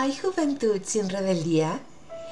¿Hay 0.00 0.16
juventud 0.16 0.80
sin 0.84 1.08
rebeldía? 1.08 1.80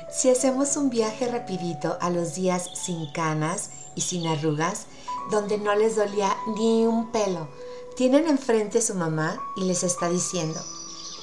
Si 0.09 0.31
hacemos 0.31 0.77
un 0.77 0.89
viaje 0.89 1.27
rapidito 1.27 1.99
a 2.01 2.11
los 2.11 2.37
días 2.37 2.71
sin 2.75 3.11
canas 3.11 3.71
y 3.97 4.03
sin 4.03 4.25
arrugas, 4.29 4.87
donde 5.33 5.59
no 5.59 5.75
les 5.75 5.97
dolía 5.97 6.33
ni 6.57 6.87
un 6.87 7.11
pelo, 7.11 7.49
tienen 7.97 8.29
enfrente 8.29 8.79
a 8.79 8.83
su 8.83 8.95
mamá 8.95 9.43
y 9.57 9.65
les 9.65 9.83
está 9.83 10.09
diciendo, 10.09 10.61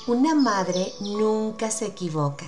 una 0.06 0.36
madre 0.36 0.92
nunca 1.00 1.72
se 1.72 1.86
equivoca. 1.86 2.46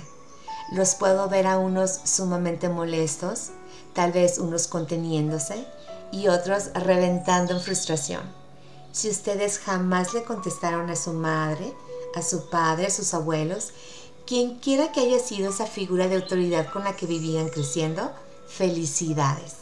Los 0.72 0.94
puedo 0.94 1.30
ver 1.30 1.46
a 1.46 1.56
unos 1.56 1.90
sumamente 2.04 2.68
molestos, 2.68 3.52
tal 3.94 4.12
vez 4.12 4.36
unos 4.36 4.66
conteniéndose 4.66 5.66
y 6.12 6.28
otros 6.28 6.64
reventando 6.74 7.54
en 7.54 7.62
frustración. 7.62 8.20
Si 8.92 9.08
ustedes 9.08 9.58
jamás 9.58 10.12
le 10.12 10.22
contestaron 10.22 10.90
a 10.90 10.96
su 10.96 11.14
madre, 11.14 11.72
a 12.16 12.22
su 12.22 12.48
padre, 12.48 12.86
a 12.86 12.90
sus 12.90 13.12
abuelos, 13.12 13.72
quien 14.26 14.58
quiera 14.58 14.90
que 14.90 15.00
haya 15.00 15.18
sido 15.18 15.50
esa 15.50 15.66
figura 15.66 16.08
de 16.08 16.16
autoridad 16.16 16.72
con 16.72 16.82
la 16.82 16.96
que 16.96 17.04
vivían 17.06 17.50
creciendo, 17.50 18.10
felicidades. 18.48 19.52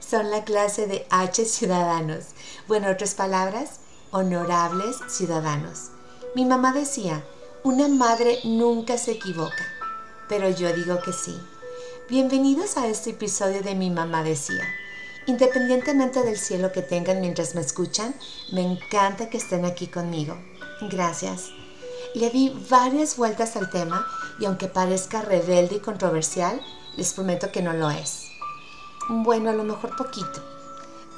Son 0.00 0.28
la 0.28 0.44
clase 0.44 0.88
de 0.88 1.06
H 1.08 1.44
ciudadanos. 1.44 2.24
Bueno, 2.66 2.90
otras 2.90 3.14
palabras, 3.14 3.78
honorables 4.10 4.96
ciudadanos. 5.08 5.90
Mi 6.34 6.44
mamá 6.44 6.72
decía, 6.72 7.24
una 7.62 7.86
madre 7.86 8.40
nunca 8.42 8.98
se 8.98 9.12
equivoca, 9.12 9.64
pero 10.28 10.50
yo 10.50 10.74
digo 10.74 10.98
que 11.04 11.12
sí. 11.12 11.38
Bienvenidos 12.08 12.76
a 12.76 12.88
este 12.88 13.10
episodio 13.10 13.62
de 13.62 13.76
Mi 13.76 13.88
mamá 13.88 14.24
decía. 14.24 14.64
Independientemente 15.26 16.24
del 16.24 16.38
cielo 16.38 16.72
que 16.72 16.82
tengan 16.82 17.20
mientras 17.20 17.54
me 17.54 17.60
escuchan, 17.60 18.16
me 18.50 18.62
encanta 18.62 19.30
que 19.30 19.36
estén 19.36 19.64
aquí 19.64 19.86
conmigo. 19.86 20.36
Gracias. 20.90 21.59
Le 22.14 22.30
di 22.30 22.52
varias 22.68 23.16
vueltas 23.16 23.56
al 23.56 23.70
tema 23.70 24.06
y 24.40 24.46
aunque 24.46 24.66
parezca 24.66 25.22
rebelde 25.22 25.76
y 25.76 25.80
controversial, 25.80 26.60
les 26.96 27.12
prometo 27.12 27.52
que 27.52 27.62
no 27.62 27.72
lo 27.72 27.90
es. 27.90 28.30
Bueno, 29.08 29.50
a 29.50 29.52
lo 29.52 29.64
mejor 29.64 29.96
poquito 29.96 30.40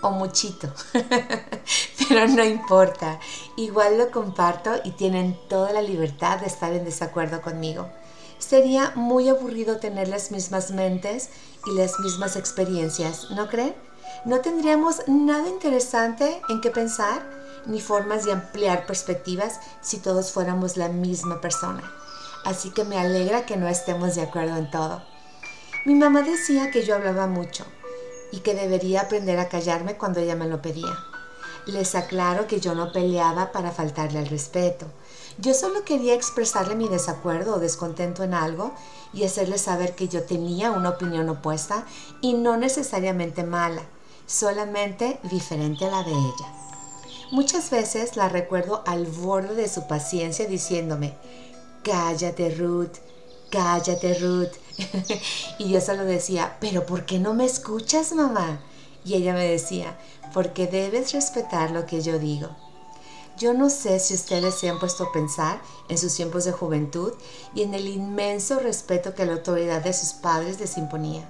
o 0.03 0.11
muchito, 0.11 0.69
pero 2.09 2.27
no 2.27 2.45
importa. 2.45 3.21
Igual 3.57 3.99
lo 3.99 4.11
comparto 4.11 4.73
y 4.85 4.91
tienen 4.91 5.39
toda 5.49 5.73
la 5.73 5.81
libertad 5.81 6.41
de 6.41 6.47
estar 6.47 6.73
en 6.73 6.85
desacuerdo 6.85 7.41
conmigo. 7.41 7.89
Sería 8.39 8.93
muy 8.97 9.29
aburrido 9.29 9.79
tener 9.79 10.09
las 10.09 10.31
mismas 10.33 10.73
mentes 10.73 11.31
y 11.67 11.75
las 11.75 12.01
mismas 12.01 12.37
experiencias, 12.37 13.31
¿no 13.31 13.49
creen? 13.49 13.75
No 14.25 14.41
tendríamos 14.41 15.03
nada 15.07 15.49
interesante 15.49 16.43
en 16.49 16.61
qué 16.61 16.71
pensar 16.71 17.23
ni 17.67 17.81
formas 17.81 18.25
de 18.25 18.33
ampliar 18.33 18.87
perspectivas 18.87 19.61
si 19.81 19.99
todos 19.99 20.33
fuéramos 20.33 20.77
la 20.77 20.89
misma 20.89 21.41
persona. 21.41 21.83
Así 22.45 22.71
que 22.71 22.85
me 22.85 22.99
alegra 22.99 23.47
que 23.47 23.57
no 23.57 23.69
estemos 23.69 24.15
de 24.15 24.23
acuerdo 24.23 24.57
en 24.57 24.71
todo. 24.71 25.03
Mi 25.85 25.95
mamá 25.95 26.23
decía 26.23 26.71
que 26.71 26.85
yo 26.85 26.95
hablaba 26.95 27.27
mucho 27.27 27.65
y 28.31 28.39
que 28.39 28.55
debería 28.55 29.03
aprender 29.03 29.39
a 29.39 29.49
callarme 29.49 29.97
cuando 29.97 30.21
ella 30.21 30.37
me 30.37 30.49
lo 30.49 30.63
pedía. 30.63 30.97
Les 31.67 31.95
aclaro 31.95 32.47
que 32.47 32.61
yo 32.61 32.75
no 32.75 32.93
peleaba 32.93 33.53
para 33.53 33.71
faltarle 33.71 34.19
al 34.19 34.27
respeto. 34.27 34.87
Yo 35.39 35.55
solo 35.55 35.85
quería 35.85 36.15
expresarle 36.15 36.75
mi 36.75 36.89
desacuerdo 36.89 37.55
o 37.55 37.61
descontento 37.61 38.25
en 38.25 38.35
algo 38.35 38.73
y 39.13 39.25
hacerle 39.25 39.59
saber 39.59 39.95
que 39.95 40.09
yo 40.09 40.25
tenía 40.25 40.73
una 40.73 40.91
opinión 40.91 41.29
opuesta 41.29 41.87
y 42.21 42.35
no 42.35 42.57
necesariamente 42.57 43.45
mala, 43.45 43.83
solamente 44.27 45.21
diferente 45.25 45.87
a 45.87 45.91
la 45.91 46.03
de 46.03 46.13
ella. 46.13 46.72
Muchas 47.33 47.71
veces 47.71 48.15
la 48.17 48.29
recuerdo 48.29 48.83
al 48.85 49.07
borde 49.07 49.55
de 49.55 49.67
su 49.67 49.87
paciencia 49.87 50.47
diciéndome, 50.47 51.15
cállate 51.83 52.55
Ruth, 52.55 52.99
cállate 53.49 54.13
Ruth. 54.19 54.53
y 55.59 55.71
yo 55.71 55.81
solo 55.81 56.05
decía, 56.05 56.59
pero 56.61 56.85
¿por 56.85 57.07
qué 57.07 57.19
no 57.19 57.33
me 57.33 57.47
escuchas 57.47 58.13
mamá? 58.13 58.61
Y 59.03 59.15
ella 59.15 59.33
me 59.33 59.49
decía, 59.49 59.99
porque 60.35 60.67
debes 60.67 61.15
respetar 61.15 61.71
lo 61.71 61.87
que 61.87 62.03
yo 62.03 62.19
digo. 62.19 62.51
Yo 63.39 63.55
no 63.55 63.71
sé 63.71 63.99
si 63.99 64.13
ustedes 64.13 64.57
se 64.57 64.69
han 64.69 64.79
puesto 64.79 65.05
a 65.05 65.13
pensar 65.13 65.59
en 65.89 65.97
sus 65.97 66.15
tiempos 66.15 66.45
de 66.45 66.53
juventud 66.53 67.15
y 67.55 67.63
en 67.63 67.73
el 67.73 67.89
inmenso 67.89 68.59
respeto 68.59 69.15
que 69.15 69.25
la 69.25 69.33
autoridad 69.33 69.83
de 69.83 69.95
sus 69.95 70.13
padres 70.13 70.61
les 70.61 70.77
imponía 70.77 71.27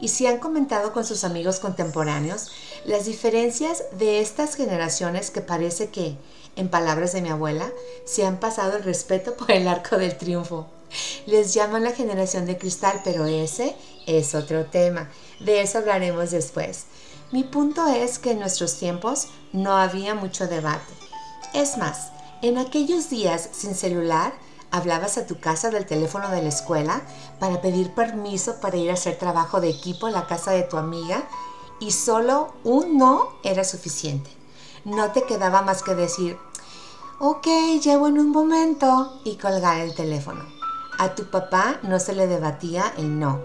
y 0.00 0.08
si 0.08 0.26
han 0.26 0.38
comentado 0.38 0.92
con 0.92 1.04
sus 1.04 1.24
amigos 1.24 1.60
contemporáneos 1.60 2.50
las 2.84 3.04
diferencias 3.04 3.84
de 3.98 4.20
estas 4.20 4.56
generaciones 4.56 5.30
que 5.30 5.40
parece 5.40 5.90
que, 5.90 6.16
en 6.56 6.68
palabras 6.68 7.12
de 7.12 7.22
mi 7.22 7.28
abuela, 7.28 7.70
se 8.04 8.24
han 8.26 8.40
pasado 8.40 8.76
el 8.76 8.84
respeto 8.84 9.36
por 9.36 9.50
el 9.50 9.68
arco 9.68 9.96
del 9.96 10.16
triunfo. 10.16 10.66
Les 11.26 11.54
llaman 11.54 11.84
la 11.84 11.92
generación 11.92 12.46
de 12.46 12.58
cristal, 12.58 13.00
pero 13.04 13.26
ese 13.26 13.76
es 14.06 14.34
otro 14.34 14.66
tema. 14.66 15.10
De 15.38 15.60
eso 15.60 15.78
hablaremos 15.78 16.30
después. 16.30 16.86
Mi 17.32 17.44
punto 17.44 17.86
es 17.86 18.18
que 18.18 18.32
en 18.32 18.40
nuestros 18.40 18.74
tiempos 18.76 19.28
no 19.52 19.76
había 19.76 20.14
mucho 20.14 20.48
debate. 20.48 20.92
Es 21.54 21.76
más, 21.76 22.10
en 22.42 22.58
aquellos 22.58 23.10
días 23.10 23.50
sin 23.52 23.74
celular, 23.74 24.32
hablabas 24.70 25.18
a 25.18 25.26
tu 25.26 25.40
casa 25.40 25.70
del 25.70 25.86
teléfono 25.86 26.28
de 26.30 26.42
la 26.42 26.48
escuela 26.48 27.02
para 27.38 27.60
pedir 27.60 27.92
permiso 27.94 28.60
para 28.60 28.76
ir 28.76 28.90
a 28.90 28.94
hacer 28.94 29.18
trabajo 29.18 29.60
de 29.60 29.70
equipo 29.70 30.06
en 30.06 30.14
la 30.14 30.26
casa 30.26 30.52
de 30.52 30.62
tu 30.62 30.76
amiga 30.76 31.22
y 31.80 31.90
solo 31.92 32.52
un 32.62 32.98
no 32.98 33.30
era 33.42 33.64
suficiente. 33.64 34.30
No 34.84 35.10
te 35.12 35.24
quedaba 35.24 35.62
más 35.62 35.82
que 35.82 35.94
decir, 35.94 36.38
ok, 37.18 37.46
llevo 37.82 38.08
en 38.08 38.18
un 38.18 38.30
momento 38.30 39.20
y 39.24 39.36
colgar 39.36 39.80
el 39.80 39.94
teléfono. 39.94 40.44
A 40.98 41.14
tu 41.14 41.30
papá 41.30 41.78
no 41.82 41.98
se 41.98 42.14
le 42.14 42.26
debatía 42.26 42.92
el 42.96 43.18
no. 43.18 43.40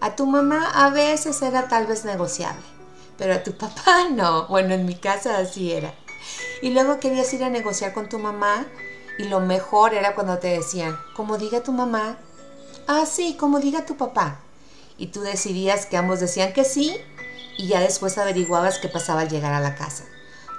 A 0.00 0.14
tu 0.14 0.26
mamá 0.26 0.70
a 0.74 0.90
veces 0.90 1.40
era 1.42 1.68
tal 1.68 1.86
vez 1.86 2.04
negociable, 2.04 2.62
pero 3.18 3.34
a 3.34 3.42
tu 3.42 3.52
papá 3.58 4.08
no. 4.10 4.46
Bueno, 4.48 4.74
en 4.74 4.86
mi 4.86 4.94
casa 4.94 5.38
así 5.38 5.72
era. 5.72 5.94
Y 6.62 6.70
luego 6.70 6.98
querías 6.98 7.32
ir 7.34 7.44
a 7.44 7.50
negociar 7.50 7.92
con 7.92 8.08
tu 8.08 8.18
mamá 8.18 8.66
y 9.18 9.24
lo 9.24 9.40
mejor 9.40 9.94
era 9.94 10.14
cuando 10.14 10.38
te 10.38 10.48
decían, 10.48 10.98
como 11.14 11.38
diga 11.38 11.62
tu 11.62 11.72
mamá, 11.72 12.18
ah, 12.86 13.06
sí, 13.06 13.36
como 13.38 13.60
diga 13.60 13.86
tu 13.86 13.96
papá. 13.96 14.40
Y 14.98 15.08
tú 15.08 15.20
decidías 15.20 15.86
que 15.86 15.96
ambos 15.96 16.20
decían 16.20 16.52
que 16.52 16.64
sí 16.64 16.96
y 17.58 17.68
ya 17.68 17.80
después 17.80 18.18
averiguabas 18.18 18.78
qué 18.78 18.88
pasaba 18.88 19.22
al 19.22 19.28
llegar 19.28 19.52
a 19.52 19.60
la 19.60 19.74
casa. 19.74 20.04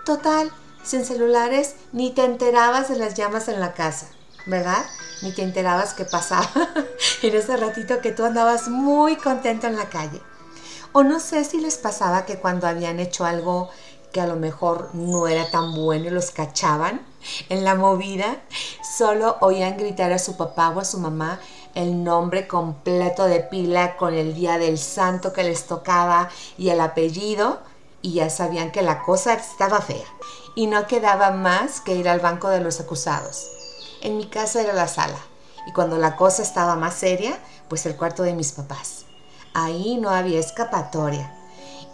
Total, 0.06 0.52
sin 0.84 1.06
celulares 1.06 1.76
ni 1.92 2.12
te 2.12 2.24
enterabas 2.24 2.90
de 2.90 2.98
las 2.98 3.14
llamas 3.14 3.48
en 3.48 3.60
la 3.60 3.74
casa, 3.74 4.08
¿verdad? 4.46 4.86
Ni 5.22 5.32
te 5.32 5.44
enterabas 5.44 5.94
qué 5.94 6.06
pasaba 6.06 6.50
en 7.22 7.36
ese 7.36 7.58
ratito 7.58 8.02
que 8.02 8.12
tú 8.12 8.26
andabas 8.26 8.68
muy 8.70 9.18
contento 9.18 9.68
en 9.68 9.76
la 9.76 9.90
calle. 9.90 10.22
O 10.94 11.04
no 11.04 11.20
sé 11.20 11.44
si 11.44 11.60
les 11.60 11.78
pasaba 11.78 12.26
que 12.26 12.40
cuando 12.40 12.68
habían 12.68 13.00
hecho 13.00 13.26
algo 13.26 13.70
que 14.12 14.22
a 14.22 14.28
lo 14.28 14.36
mejor 14.36 14.90
no 14.94 15.28
era 15.28 15.50
tan 15.52 15.76
bueno 15.76 16.08
y 16.08 16.10
los 16.10 16.32
cachaban 16.32 17.06
en 17.50 17.64
la 17.64 17.76
movida, 17.76 18.38
solo 18.98 19.38
oían 19.42 19.78
gritar 19.78 20.12
a 20.12 20.20
su 20.20 20.38
papá 20.38 20.70
o 20.70 20.80
a 20.80 20.86
su 20.86 21.00
mamá 21.00 21.40
el 21.76 22.04
nombre 22.04 22.48
completo 22.48 23.26
de 23.26 23.42
pila 23.42 23.98
con 23.98 24.14
el 24.14 24.34
día 24.34 24.58
del 24.58 24.78
santo 24.78 25.34
que 25.34 25.44
les 25.44 25.68
tocaba 25.68 26.30
y 26.58 26.70
el 26.70 26.82
apellido 26.82 27.60
y 28.02 28.14
ya 28.14 28.30
sabían 28.30 28.72
que 28.72 28.82
la 28.82 29.04
cosa 29.04 29.34
estaba 29.34 29.82
fea 29.82 30.06
y 30.56 30.68
no 30.68 30.88
quedaba 30.88 31.32
más 31.32 31.82
que 31.82 31.96
ir 31.96 32.10
al 32.10 32.20
banco 32.20 32.50
de 32.50 32.62
los 32.62 32.80
acusados. 32.80 33.52
En 34.02 34.18
mi 34.18 34.28
casa 34.28 34.62
era 34.62 34.74
la 34.74 34.88
sala 34.88 35.20
y 35.68 35.74
cuando 35.74 35.98
la 35.98 36.16
cosa 36.16 36.42
estaba 36.42 36.76
más 36.76 36.96
seria, 36.96 37.38
pues 37.70 37.86
el 37.86 37.96
cuarto 37.96 38.24
de 38.24 38.34
mis 38.34 38.54
papás. 38.54 39.06
Ahí 39.54 39.98
no 39.98 40.10
había 40.10 40.40
escapatoria 40.40 41.37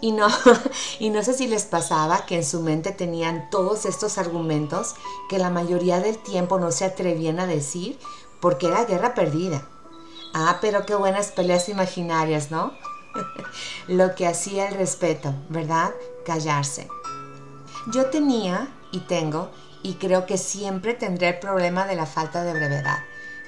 y 0.04 0.12
no, 0.12 0.28
y 0.98 1.08
no 1.08 1.22
sé 1.22 1.32
si 1.32 1.46
les 1.46 1.64
pasaba 1.64 2.26
que 2.26 2.36
en 2.36 2.44
su 2.44 2.60
mente 2.60 2.92
tenían 2.92 3.48
todos 3.48 3.86
estos 3.86 4.18
argumentos 4.18 4.96
que 5.30 5.38
la 5.38 5.48
mayoría 5.48 5.98
del 5.98 6.18
tiempo 6.18 6.58
no 6.58 6.72
se 6.72 6.84
atrevían 6.84 7.40
a 7.40 7.46
decir 7.46 7.98
porque 8.38 8.66
era 8.66 8.84
guerra 8.84 9.14
perdida. 9.14 9.66
Ah, 10.34 10.58
pero 10.60 10.84
qué 10.84 10.94
buenas 10.94 11.28
peleas 11.28 11.70
imaginarias, 11.70 12.50
¿no? 12.50 12.74
Lo 13.88 14.14
que 14.14 14.26
hacía 14.26 14.68
el 14.68 14.74
respeto, 14.74 15.32
¿verdad? 15.48 15.94
Callarse. 16.26 16.86
Yo 17.90 18.10
tenía 18.10 18.68
y 18.92 19.00
tengo, 19.00 19.52
y 19.82 19.94
creo 19.94 20.26
que 20.26 20.36
siempre 20.36 20.92
tendré 20.92 21.28
el 21.28 21.38
problema 21.38 21.86
de 21.86 21.96
la 21.96 22.04
falta 22.04 22.44
de 22.44 22.52
brevedad. 22.52 22.98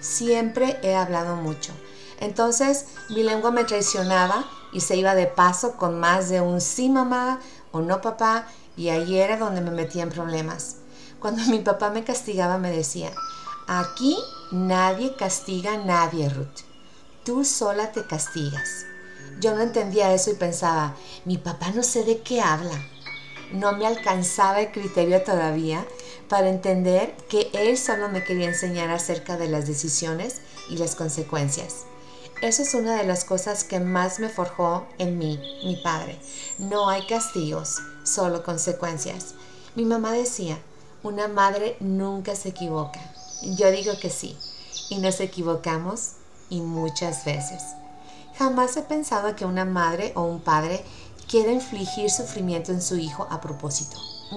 Siempre 0.01 0.79
he 0.83 0.95
hablado 0.95 1.37
mucho. 1.37 1.75
Entonces 2.19 2.87
mi 3.11 3.23
lengua 3.23 3.51
me 3.51 3.65
traicionaba 3.65 4.47
y 4.77 4.81
se 4.83 4.95
iba 4.95 5.15
de 5.15 5.27
paso 5.27 5.77
con 5.79 5.99
más 5.99 6.29
de 6.29 6.43
un 6.43 6.61
sí 6.61 6.91
mamá 6.91 7.41
o 7.73 7.81
no 7.81 8.03
papá 8.03 8.47
y 8.77 8.91
ahí 8.91 9.19
era 9.19 9.39
donde 9.39 9.63
me 9.63 9.71
metía 9.71 10.03
en 10.03 10.11
problemas. 10.11 10.77
Cuando 11.19 11.43
mi 11.45 11.61
papá 11.61 11.89
me 11.89 12.05
castigaba 12.05 12.59
me 12.59 12.71
decía, 12.71 13.11
aquí 13.67 14.19
nadie 14.53 15.17
castiga 15.17 15.73
a 15.73 15.79
nadie, 15.79 16.29
Ruth. 16.29 16.61
Tú 17.25 17.43
sola 17.43 17.91
te 17.93 18.05
castigas. 18.05 18.85
Yo 19.41 19.55
no 19.55 19.63
entendía 19.63 20.13
eso 20.13 20.31
y 20.31 20.35
pensaba, 20.35 20.95
mi 21.25 21.39
papá 21.39 21.71
no 21.71 21.83
sé 21.83 22.05
de 22.05 22.21
qué 22.21 22.43
habla. 22.43 22.79
No 23.55 23.73
me 23.79 23.87
alcanzaba 23.87 24.61
el 24.61 24.73
criterio 24.73 25.23
todavía, 25.23 25.87
para 26.29 26.51
entender 26.51 27.17
que 27.31 27.49
Él 27.55 27.79
solo 27.79 28.11
me 28.11 28.25
quería 28.25 28.49
enseñar 28.49 28.91
acerca 28.91 29.39
de 29.39 29.49
las 29.49 29.67
decisiones 29.67 30.43
y 30.69 30.77
las 30.77 30.97
consecuencias. 30.97 31.87
Eso 32.43 32.63
es 32.63 32.75
una 32.75 32.97
de 32.97 33.05
las 33.05 33.25
cosas 33.25 33.65
que 33.65 33.81
más 33.81 34.19
me 34.19 34.29
forjó 34.29 34.87
en 34.99 35.17
mí, 35.17 35.41
mi 35.65 35.77
padre. 35.77 36.21
No 36.59 36.91
hay 36.91 37.07
castigos, 37.07 37.79
solo 38.05 38.43
consecuencias. 38.43 39.35
Mi 39.75 39.87
mamá 39.87 40.13
decía, 40.13 40.59
una 41.03 41.29
madre 41.29 41.79
nunca 41.81 42.37
se 42.37 42.51
equivoca. 42.51 43.01
Yo 43.43 43.71
digo 43.71 43.95
que 43.99 44.11
sí, 44.11 44.37
y 44.91 44.99
nos 44.99 45.19
equivocamos 45.21 46.13
y 46.51 46.61
muchas 46.61 47.25
veces. 47.25 47.63
Jamás 48.37 48.77
he 48.77 48.83
pensado 48.83 49.35
que 49.35 49.47
una 49.47 49.65
madre 49.65 50.13
o 50.15 50.23
un 50.23 50.41
padre 50.41 50.85
quiera 51.29 51.53
infligir 51.53 52.11
sufrimiento 52.11 52.71
en 52.71 52.83
su 52.83 52.97
hijo 52.97 53.27
a 53.31 53.41
propósito. 53.41 53.97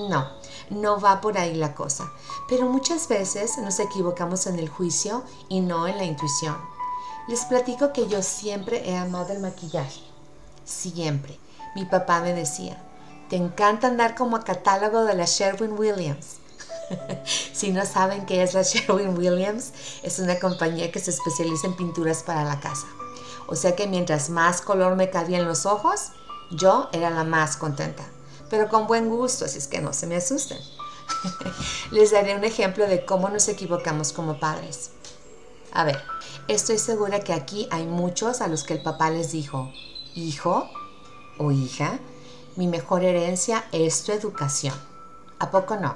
No, 0.10 0.26
no 0.70 1.02
va 1.02 1.20
por 1.20 1.38
ahí 1.38 1.54
la 1.54 1.76
cosa. 1.76 2.10
Pero 2.48 2.66
muchas 2.68 3.10
veces 3.10 3.58
nos 3.58 3.78
equivocamos 3.80 4.48
en 4.48 4.58
el 4.58 4.70
juicio 4.70 5.24
y 5.50 5.60
no 5.60 5.86
en 5.86 5.98
la 5.98 6.06
intuición. 6.06 6.79
Les 7.28 7.46
platico 7.46 7.94
que 7.94 8.08
yo 8.08 8.22
siempre 8.22 8.90
he 8.90 8.96
amado 8.96 9.34
el 9.34 9.40
maquillaje. 9.40 10.02
Siempre. 10.66 11.40
Mi 11.76 11.86
papá 11.86 12.22
me 12.22 12.34
decía, 12.34 12.82
te 13.30 13.36
encanta 13.36 13.88
andar 13.88 14.16
como 14.16 14.36
a 14.36 14.44
catálogo 14.44 15.06
de 15.06 15.14
la 15.14 15.26
Sherwin 15.26 15.78
Williams. 15.78 16.38
si 17.54 17.72
no 17.72 17.86
saben 17.86 18.26
qué 18.26 18.42
es 18.42 18.54
la 18.56 18.64
Sherwin 18.64 19.16
Williams, 19.18 19.72
es 20.02 20.20
una 20.20 20.40
compañía 20.40 20.92
que 20.92 21.00
se 21.00 21.12
especializa 21.12 21.68
en 21.68 21.76
pinturas 21.76 22.24
para 22.24 22.44
la 22.44 22.60
casa. 22.60 22.88
O 23.48 23.56
sea 23.56 23.76
que 23.76 23.88
mientras 23.88 24.30
más 24.30 24.62
color 24.62 24.96
me 24.96 25.10
cabía 25.10 25.40
en 25.40 25.48
los 25.48 25.66
ojos, 25.66 26.12
yo 26.52 26.90
era 26.92 27.10
la 27.10 27.24
más 27.24 27.58
contenta. 27.58 28.04
Pero 28.50 28.70
con 28.70 28.88
buen 28.88 29.10
gusto, 29.10 29.46
así 29.46 29.58
es 29.58 29.68
que 29.68 29.82
no 29.82 29.94
se 29.94 30.08
me 30.08 30.16
asusten. 30.16 30.60
Les 31.92 32.12
daré 32.12 32.36
un 32.36 32.44
ejemplo 32.44 32.88
de 32.88 33.06
cómo 33.06 33.30
nos 33.30 33.48
equivocamos 33.48 34.14
como 34.14 34.40
padres. 34.40 34.92
A 35.72 35.84
ver, 35.84 36.02
estoy 36.50 36.80
segura 36.80 37.20
que 37.20 37.34
aquí 37.34 37.68
hay 37.70 37.86
muchos 37.86 38.42
a 38.42 38.48
los 38.48 38.64
que 38.64 38.74
el 38.74 38.82
papá 38.82 39.12
les 39.12 39.32
dijo, 39.32 39.72
hijo 40.16 40.68
o 41.38 41.52
hija, 41.52 42.00
mi 42.56 42.68
mejor 42.68 43.04
herencia 43.04 43.66
es 43.72 44.04
tu 44.04 44.12
educación. 44.12 44.74
¿A 45.38 45.52
poco 45.52 45.78
no? 45.78 45.96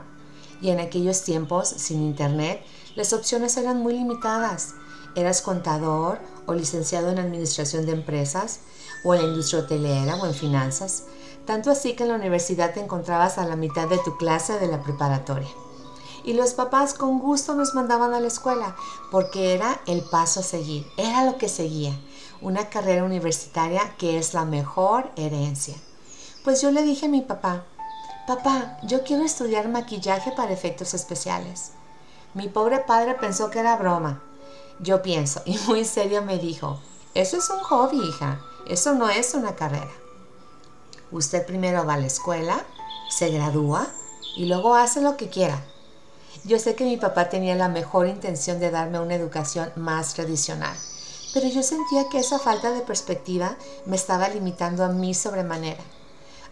Y 0.61 0.69
en 0.69 0.79
aquellos 0.79 1.23
tiempos, 1.23 1.67
sin 1.67 2.03
internet, 2.03 2.63
las 2.95 3.13
opciones 3.13 3.57
eran 3.57 3.79
muy 3.79 3.93
limitadas. 3.93 4.75
Eras 5.15 5.41
contador 5.41 6.19
o 6.45 6.53
licenciado 6.53 7.09
en 7.09 7.19
administración 7.19 7.85
de 7.85 7.91
empresas, 7.93 8.59
o 9.03 9.13
en 9.13 9.21
la 9.21 9.27
industria 9.27 9.61
hotelera 9.61 10.15
o 10.15 10.25
en 10.25 10.33
finanzas. 10.33 11.05
Tanto 11.45 11.71
así 11.71 11.95
que 11.95 12.03
en 12.03 12.09
la 12.09 12.15
universidad 12.15 12.73
te 12.73 12.79
encontrabas 12.79 13.37
a 13.37 13.45
la 13.45 13.55
mitad 13.55 13.87
de 13.87 13.97
tu 13.97 14.17
clase 14.17 14.59
de 14.59 14.67
la 14.67 14.81
preparatoria. 14.81 15.49
Y 16.23 16.33
los 16.33 16.53
papás 16.53 16.93
con 16.93 17.19
gusto 17.19 17.53
nos 17.53 17.75
mandaban 17.75 18.13
a 18.13 18.19
la 18.19 18.27
escuela 18.27 18.75
porque 19.11 19.53
era 19.53 19.81
el 19.87 20.01
paso 20.01 20.39
a 20.39 20.43
seguir, 20.43 20.87
era 20.97 21.25
lo 21.25 21.37
que 21.37 21.49
seguía, 21.49 21.93
una 22.41 22.69
carrera 22.69 23.03
universitaria 23.03 23.95
que 23.97 24.17
es 24.17 24.33
la 24.33 24.45
mejor 24.45 25.11
herencia. 25.15 25.75
Pues 26.43 26.61
yo 26.61 26.71
le 26.71 26.83
dije 26.83 27.07
a 27.07 27.09
mi 27.09 27.21
papá, 27.21 27.65
papá, 28.27 28.77
yo 28.83 29.03
quiero 29.03 29.23
estudiar 29.23 29.67
maquillaje 29.69 30.31
para 30.31 30.53
efectos 30.53 30.93
especiales. 30.93 31.71
Mi 32.33 32.47
pobre 32.47 32.79
padre 32.79 33.15
pensó 33.15 33.49
que 33.49 33.59
era 33.59 33.75
broma. 33.75 34.23
Yo 34.79 35.01
pienso, 35.01 35.41
y 35.45 35.57
muy 35.67 35.85
serio 35.85 36.21
me 36.21 36.37
dijo, 36.37 36.79
eso 37.13 37.37
es 37.37 37.49
un 37.49 37.59
hobby, 37.59 38.01
hija, 38.01 38.39
eso 38.67 38.93
no 38.93 39.09
es 39.09 39.33
una 39.33 39.55
carrera. 39.55 39.91
Usted 41.11 41.45
primero 41.45 41.85
va 41.85 41.93
a 41.93 41.99
la 41.99 42.07
escuela, 42.07 42.65
se 43.09 43.29
gradúa 43.29 43.87
y 44.35 44.45
luego 44.45 44.75
hace 44.75 44.99
lo 44.99 45.15
que 45.15 45.29
quiera. 45.29 45.63
Yo 46.45 46.59
sé 46.59 46.75
que 46.75 46.83
mi 46.83 46.97
papá 46.97 47.29
tenía 47.29 47.55
la 47.55 47.69
mejor 47.69 48.05
intención 48.07 48.59
de 48.59 48.69
darme 48.69 48.99
una 48.99 49.15
educación 49.15 49.71
más 49.77 50.13
tradicional, 50.13 50.75
pero 51.33 51.47
yo 51.47 51.63
sentía 51.63 52.09
que 52.09 52.19
esa 52.19 52.37
falta 52.37 52.71
de 52.71 52.81
perspectiva 52.81 53.55
me 53.85 53.95
estaba 53.95 54.27
limitando 54.27 54.83
a 54.83 54.89
mí 54.89 55.13
sobremanera. 55.13 55.81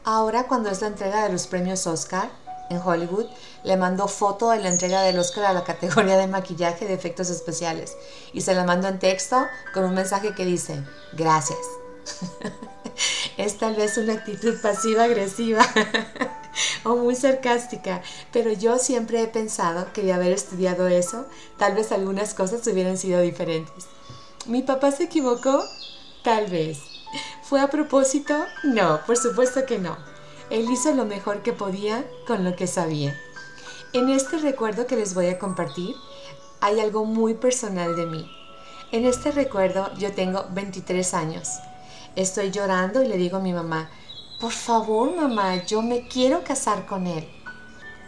Ahora 0.05 0.47
cuando 0.47 0.69
es 0.69 0.79
la 0.79 0.87
entrega 0.87 1.23
de 1.23 1.33
los 1.33 1.45
premios 1.47 1.87
Oscar 1.87 2.29
en 2.69 2.77
Hollywood, 2.77 3.25
le 3.65 3.75
mandó 3.75 4.07
foto 4.07 4.51
de 4.51 4.59
la 4.59 4.69
entrega 4.69 5.01
del 5.01 5.19
Oscar 5.19 5.43
a 5.43 5.53
la 5.53 5.65
categoría 5.65 6.15
de 6.15 6.27
maquillaje 6.27 6.85
de 6.85 6.93
efectos 6.93 7.29
especiales 7.29 7.97
y 8.31 8.41
se 8.41 8.55
la 8.55 8.63
mando 8.63 8.87
en 8.87 8.97
texto 8.97 9.45
con 9.73 9.83
un 9.83 9.93
mensaje 9.93 10.33
que 10.33 10.45
dice, 10.45 10.81
gracias. 11.11 11.59
es 13.37 13.57
tal 13.57 13.75
vez 13.75 13.97
una 13.97 14.13
actitud 14.13 14.55
pasiva-agresiva 14.61 15.65
o 16.83 16.95
muy 16.95 17.15
sarcástica, 17.15 18.01
pero 18.31 18.51
yo 18.51 18.77
siempre 18.77 19.21
he 19.21 19.27
pensado 19.27 19.91
que 19.93 20.03
de 20.03 20.13
haber 20.13 20.31
estudiado 20.31 20.87
eso, 20.87 21.25
tal 21.57 21.75
vez 21.75 21.91
algunas 21.91 22.33
cosas 22.33 22.65
hubieran 22.67 22.97
sido 22.97 23.21
diferentes. 23.21 23.85
¿Mi 24.45 24.61
papá 24.63 24.91
se 24.91 25.03
equivocó? 25.03 25.63
Tal 26.23 26.47
vez. 26.47 26.79
¿Fue 27.43 27.59
a 27.59 27.69
propósito? 27.69 28.33
No, 28.63 29.01
por 29.05 29.17
supuesto 29.17 29.65
que 29.65 29.77
no. 29.77 29.97
Él 30.49 30.69
hizo 30.69 30.93
lo 30.93 31.05
mejor 31.05 31.43
que 31.43 31.53
podía 31.53 32.05
con 32.27 32.43
lo 32.43 32.55
que 32.55 32.67
sabía. 32.67 33.15
En 33.93 34.09
este 34.09 34.37
recuerdo 34.37 34.87
que 34.87 34.95
les 34.95 35.13
voy 35.13 35.27
a 35.27 35.37
compartir, 35.37 35.95
hay 36.59 36.79
algo 36.79 37.05
muy 37.05 37.33
personal 37.33 37.95
de 37.95 38.05
mí. 38.05 38.31
En 38.91 39.05
este 39.05 39.31
recuerdo 39.31 39.93
yo 39.97 40.13
tengo 40.13 40.45
23 40.51 41.13
años. 41.13 41.49
Estoy 42.15 42.51
llorando 42.51 43.01
y 43.01 43.07
le 43.07 43.17
digo 43.17 43.37
a 43.37 43.41
mi 43.41 43.53
mamá, 43.53 43.89
por 44.41 44.51
favor 44.51 45.15
mamá, 45.15 45.63
yo 45.65 45.83
me 45.83 46.07
quiero 46.07 46.43
casar 46.43 46.87
con 46.87 47.05
él. 47.05 47.29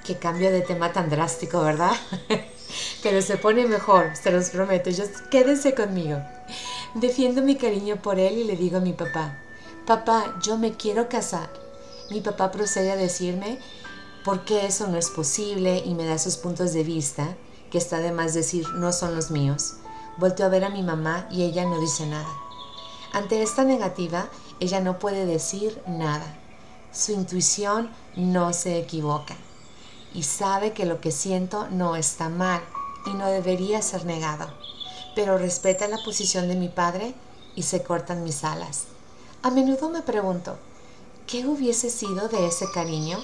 Qué 0.04 0.18
cambio 0.18 0.52
de 0.52 0.62
tema 0.62 0.92
tan 0.92 1.08
drástico, 1.08 1.62
¿verdad? 1.62 1.92
Pero 3.04 3.22
se 3.22 3.38
pone 3.38 3.68
mejor, 3.68 4.16
se 4.16 4.32
los 4.32 4.50
prometo. 4.50 4.90
Yo, 4.90 5.04
quédense 5.30 5.76
conmigo. 5.76 6.18
Defiendo 6.96 7.44
mi 7.44 7.56
cariño 7.56 8.02
por 8.02 8.18
él 8.18 8.40
y 8.40 8.44
le 8.46 8.56
digo 8.56 8.78
a 8.78 8.82
mi 8.82 8.94
papá, 8.94 9.38
papá, 9.86 10.36
yo 10.42 10.58
me 10.58 10.74
quiero 10.74 11.08
casar. 11.08 11.54
Mi 12.10 12.20
papá 12.20 12.50
procede 12.50 12.92
a 12.92 12.96
decirme 12.96 13.60
por 14.26 14.44
qué 14.44 14.66
eso 14.66 14.88
no 14.88 14.98
es 14.98 15.12
posible 15.12 15.84
y 15.86 15.94
me 15.94 16.06
da 16.06 16.18
sus 16.18 16.38
puntos 16.38 16.74
de 16.74 16.84
vista, 16.84 17.36
que 17.70 17.78
está 17.78 18.00
de 18.00 18.12
más 18.12 18.34
decir 18.34 18.68
no 18.70 18.92
son 18.92 19.16
los 19.16 19.30
míos. 19.30 19.76
Vuelto 20.18 20.44
a 20.44 20.50
ver 20.50 20.64
a 20.64 20.70
mi 20.70 20.82
mamá 20.82 21.28
y 21.30 21.44
ella 21.44 21.66
no 21.66 21.80
dice 21.80 22.08
nada. 22.08 22.30
Ante 23.14 23.44
esta 23.44 23.64
negativa, 23.64 24.28
ella 24.64 24.82
no 24.82 25.00
puede 25.00 25.26
decir 25.26 25.82
nada. 25.88 26.26
Su 26.92 27.12
intuición 27.12 27.92
no 28.16 28.54
se 28.54 28.80
equivoca 28.80 29.36
y 30.14 30.24
sabe 30.24 30.74
que 30.74 30.86
lo 30.86 31.00
que 31.00 31.12
siento 31.12 31.68
no 31.70 31.96
está 31.96 32.30
mal 32.30 32.62
y 33.06 33.14
no 33.14 33.28
debería 33.28 33.82
ser 33.82 34.06
negado 34.06 34.48
pero 35.16 35.38
respeta 35.38 35.88
la 35.88 35.98
posición 36.04 36.48
de 36.48 36.56
mi 36.56 36.70
padre 36.70 37.14
y 37.56 37.64
se 37.64 37.84
cortan 37.84 38.24
mis 38.24 38.44
alas. 38.44 38.86
A 39.42 39.52
menudo 39.52 39.90
me 39.90 40.02
pregunto, 40.02 40.58
¿qué 41.28 41.46
hubiese 41.46 41.90
sido 41.90 42.28
de 42.28 42.48
ese 42.48 42.66
cariño 42.72 43.20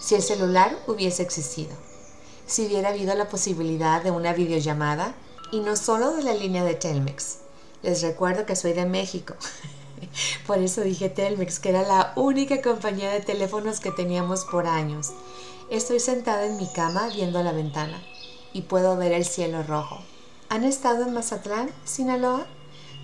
si 0.00 0.14
el 0.14 0.22
celular 0.22 0.76
hubiese 0.86 1.22
existido? 1.22 1.72
Si 2.46 2.66
hubiera 2.66 2.90
habido 2.90 3.14
la 3.14 3.28
posibilidad 3.28 4.02
de 4.02 4.10
una 4.10 4.32
videollamada 4.32 5.14
y 5.50 5.60
no 5.60 5.76
solo 5.76 6.14
de 6.14 6.22
la 6.22 6.34
línea 6.34 6.64
de 6.64 6.74
Telmex. 6.74 7.38
Les 7.82 8.02
recuerdo 8.02 8.46
que 8.46 8.56
soy 8.56 8.72
de 8.72 8.86
México. 8.86 9.34
Por 10.46 10.58
eso 10.58 10.80
dije 10.82 11.08
Telmex, 11.08 11.58
que 11.58 11.70
era 11.70 11.82
la 11.82 12.12
única 12.16 12.60
compañía 12.62 13.10
de 13.10 13.20
teléfonos 13.20 13.80
que 13.80 13.90
teníamos 13.90 14.44
por 14.44 14.66
años. 14.66 15.12
Estoy 15.70 16.00
sentada 16.00 16.46
en 16.46 16.56
mi 16.56 16.66
cama 16.68 17.08
viendo 17.14 17.42
la 17.42 17.52
ventana 17.52 18.02
y 18.52 18.62
puedo 18.62 18.96
ver 18.96 19.12
el 19.12 19.24
cielo 19.24 19.62
rojo. 19.62 20.00
¿Han 20.48 20.64
estado 20.64 21.04
en 21.04 21.14
Mazatlán, 21.14 21.70
Sinaloa? 21.84 22.46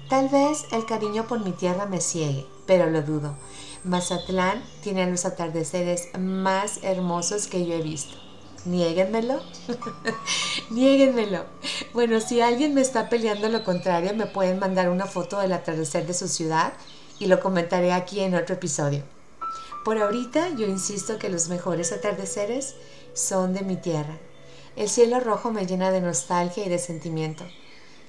Tal 0.08 0.28
vez 0.28 0.66
el 0.72 0.84
cariño 0.86 1.26
por 1.26 1.40
mi 1.40 1.52
tierra 1.52 1.86
me 1.86 2.00
ciegue, 2.00 2.46
pero 2.66 2.90
lo 2.90 3.02
dudo. 3.02 3.36
Mazatlán 3.84 4.62
tiene 4.82 5.10
los 5.10 5.24
atardeceres 5.24 6.08
más 6.18 6.80
hermosos 6.82 7.46
que 7.46 7.64
yo 7.64 7.74
he 7.74 7.82
visto. 7.82 8.16
Niéguenmelo. 8.66 9.40
Niéguenmelo. 10.70 11.46
Bueno, 11.94 12.20
si 12.20 12.42
alguien 12.42 12.74
me 12.74 12.82
está 12.82 13.08
peleando 13.08 13.48
lo 13.48 13.64
contrario, 13.64 14.12
me 14.14 14.26
pueden 14.26 14.58
mandar 14.58 14.90
una 14.90 15.06
foto 15.06 15.38
del 15.38 15.52
atardecer 15.52 16.06
de 16.06 16.12
su 16.12 16.28
ciudad 16.28 16.74
y 17.20 17.26
lo 17.26 17.38
comentaré 17.38 17.92
aquí 17.92 18.18
en 18.20 18.34
otro 18.34 18.56
episodio. 18.56 19.04
Por 19.84 19.98
ahorita 19.98 20.48
yo 20.56 20.66
insisto 20.66 21.18
que 21.18 21.28
los 21.28 21.48
mejores 21.48 21.92
atardeceres 21.92 22.74
son 23.14 23.54
de 23.54 23.62
mi 23.62 23.76
tierra 23.76 24.18
el 24.76 24.88
cielo 24.88 25.20
rojo 25.20 25.50
me 25.50 25.66
llena 25.66 25.90
de 25.90 26.00
nostalgia 26.00 26.64
y 26.64 26.68
de 26.68 26.78
sentimiento. 26.78 27.44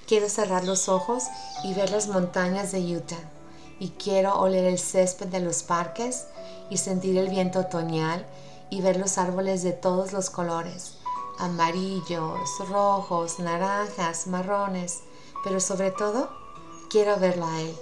Quiero 0.06 0.28
cerrar 0.28 0.64
los 0.64 0.88
ojos 0.88 1.24
y 1.64 1.74
ver 1.74 1.90
las 1.90 2.08
montañas 2.08 2.72
de 2.72 2.96
Utah. 2.96 3.30
Y 3.78 3.90
quiero 3.90 4.38
oler 4.38 4.64
el 4.64 4.78
césped 4.78 5.26
de 5.26 5.40
los 5.40 5.64
parques 5.64 6.26
y 6.70 6.76
sentir 6.76 7.18
el 7.18 7.28
viento 7.28 7.60
otoñal 7.60 8.24
y 8.70 8.80
ver 8.80 8.96
los 8.96 9.18
árboles 9.18 9.62
de 9.62 9.72
todos 9.72 10.12
los 10.12 10.30
colores. 10.30 10.98
Amarillos, 11.38 12.38
rojos, 12.68 13.38
naranjas, 13.40 14.26
marrones. 14.28 15.00
Pero 15.42 15.58
sobre 15.58 15.90
todo, 15.90 16.30
quiero 16.88 17.18
verlo 17.18 17.46
a 17.46 17.60
él. 17.60 17.76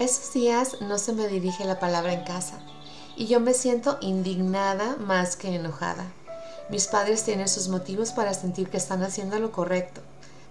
Esos 0.00 0.32
días 0.32 0.80
no 0.80 0.98
se 0.98 1.12
me 1.12 1.28
dirige 1.28 1.64
la 1.64 1.78
palabra 1.78 2.12
en 2.12 2.24
casa 2.24 2.58
y 3.16 3.26
yo 3.26 3.38
me 3.38 3.54
siento 3.54 3.96
indignada 4.00 4.96
más 4.96 5.36
que 5.36 5.54
enojada. 5.54 6.12
Mis 6.68 6.88
padres 6.88 7.22
tienen 7.22 7.46
sus 7.46 7.68
motivos 7.68 8.10
para 8.10 8.34
sentir 8.34 8.68
que 8.68 8.76
están 8.76 9.04
haciendo 9.04 9.38
lo 9.38 9.52
correcto, 9.52 10.00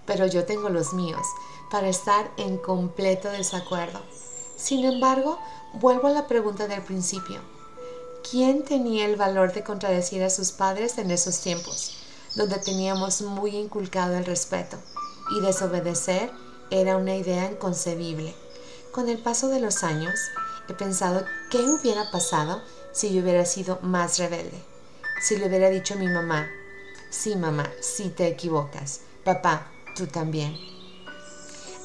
pero 0.06 0.26
yo 0.28 0.46
tengo 0.46 0.70
los 0.70 0.94
míos 0.94 1.28
para 1.70 1.90
estar 1.90 2.32
en 2.38 2.58
completo 2.58 3.30
desacuerdo. 3.30 4.02
Sin 4.56 4.86
embargo, 4.86 5.38
vuelvo 5.74 6.08
a 6.08 6.12
la 6.12 6.28
pregunta 6.28 6.70
del 6.70 6.82
principio. 6.82 7.42
¿Quién 8.32 8.64
tenía 8.64 9.06
el 9.06 9.18
valor 9.18 9.52
de 9.52 9.64
contradecir 9.66 10.24
a 10.24 10.30
sus 10.30 10.54
padres 10.54 10.98
en 10.98 11.12
esos 11.12 11.42
tiempos, 11.42 11.98
donde 12.36 12.60
teníamos 12.60 13.22
muy 13.22 13.58
inculcado 13.58 14.16
el 14.16 14.24
respeto 14.24 14.78
y 15.36 15.42
desobedecer 15.42 16.32
era 16.72 16.96
una 16.96 17.18
idea 17.18 17.52
inconcebible? 17.52 18.34
Con 18.94 19.10
el 19.10 19.18
paso 19.18 19.50
de 19.50 19.60
los 19.60 19.84
años, 19.84 20.18
he 20.70 20.74
pensado 20.74 21.26
qué 21.52 21.60
hubiera 21.60 22.10
pasado 22.12 22.64
si 22.94 23.14
yo 23.14 23.22
hubiera 23.22 23.46
sido 23.46 23.80
más 23.82 24.18
rebelde 24.20 24.64
si 25.24 25.38
le 25.38 25.48
hubiera 25.48 25.70
dicho 25.70 25.94
a 25.94 25.98
mi 25.98 26.10
mamá, 26.10 26.50
sí 27.10 27.38
mamá, 27.38 27.72
sí 27.80 28.10
te 28.10 28.28
equivocas, 28.28 29.00
papá, 29.24 29.72
tú 29.96 30.06
también. 30.06 30.54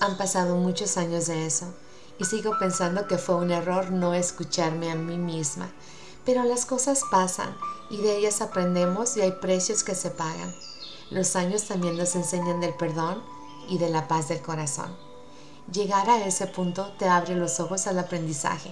Han 0.00 0.17
pasado 0.17 0.57
muchos 0.57 0.97
años 0.97 1.27
de 1.27 1.47
eso 1.47 1.73
y 2.19 2.25
sigo 2.25 2.59
pensando 2.59 3.07
que 3.07 3.17
fue 3.17 3.37
un 3.37 3.53
error 3.53 3.93
no 3.93 4.12
escucharme 4.12 4.91
a 4.91 4.97
mí 4.97 5.19
misma, 5.19 5.71
pero 6.25 6.43
las 6.43 6.67
cosas 6.67 7.03
pasan 7.12 7.57
y 7.91 7.99
de 7.99 8.17
ellas 8.17 8.41
aprendemos 8.41 9.17
y 9.17 9.21
hay 9.21 9.31
precios 9.31 9.85
que 9.85 9.95
se 9.95 10.11
pagan. 10.11 10.53
Los 11.11 11.37
años 11.37 11.62
también 11.69 11.97
nos 11.97 12.17
enseñan 12.17 12.61
del 12.61 12.75
perdón 12.75 13.23
y 13.69 13.79
de 13.79 13.88
la 13.88 14.09
paz 14.09 14.27
del 14.27 14.43
corazón. 14.43 15.08
Llegar 15.72 16.08
a 16.08 16.25
ese 16.25 16.46
punto 16.46 16.94
te 16.98 17.06
abre 17.08 17.34
los 17.34 17.60
ojos 17.60 17.87
al 17.87 17.98
aprendizaje 17.98 18.70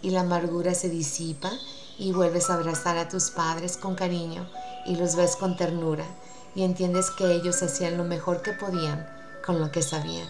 y 0.00 0.08
la 0.08 0.22
amargura 0.22 0.72
se 0.72 0.88
disipa 0.88 1.50
y 1.98 2.12
vuelves 2.12 2.48
a 2.48 2.54
abrazar 2.54 2.96
a 2.96 3.10
tus 3.10 3.30
padres 3.30 3.76
con 3.76 3.94
cariño 3.94 4.48
y 4.86 4.96
los 4.96 5.16
ves 5.16 5.36
con 5.36 5.58
ternura 5.58 6.06
y 6.54 6.62
entiendes 6.62 7.10
que 7.10 7.30
ellos 7.30 7.62
hacían 7.62 7.98
lo 7.98 8.04
mejor 8.04 8.40
que 8.40 8.54
podían 8.54 9.06
con 9.44 9.60
lo 9.60 9.70
que 9.70 9.82
sabían. 9.82 10.26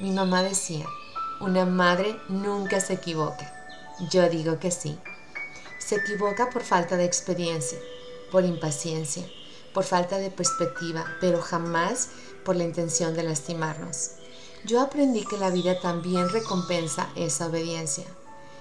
Mi 0.00 0.10
mamá 0.10 0.42
decía, 0.42 0.86
una 1.38 1.66
madre 1.66 2.18
nunca 2.30 2.80
se 2.80 2.94
equivoca. 2.94 3.52
Yo 4.10 4.26
digo 4.30 4.58
que 4.58 4.70
sí. 4.70 4.98
Se 5.78 5.96
equivoca 5.96 6.48
por 6.48 6.62
falta 6.62 6.96
de 6.96 7.04
experiencia, 7.04 7.78
por 8.30 8.46
impaciencia, 8.46 9.24
por 9.74 9.84
falta 9.84 10.16
de 10.16 10.30
perspectiva, 10.30 11.04
pero 11.20 11.42
jamás 11.42 12.08
por 12.42 12.56
la 12.56 12.64
intención 12.64 13.14
de 13.14 13.24
lastimarnos. 13.24 14.21
Yo 14.64 14.80
aprendí 14.80 15.24
que 15.24 15.38
la 15.38 15.50
vida 15.50 15.80
también 15.80 16.28
recompensa 16.28 17.08
esa 17.16 17.46
obediencia 17.46 18.04